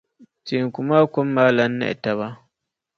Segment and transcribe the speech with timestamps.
[0.45, 2.27] teeku maa kom maa lan nahi taba.